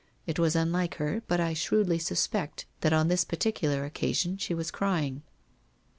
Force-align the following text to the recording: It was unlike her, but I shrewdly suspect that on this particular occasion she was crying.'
It 0.25 0.39
was 0.39 0.55
unlike 0.55 0.95
her, 0.95 1.21
but 1.27 1.39
I 1.39 1.53
shrewdly 1.53 1.99
suspect 1.99 2.65
that 2.79 2.91
on 2.91 3.07
this 3.07 3.23
particular 3.23 3.85
occasion 3.85 4.35
she 4.37 4.55
was 4.55 4.71
crying.' 4.71 5.21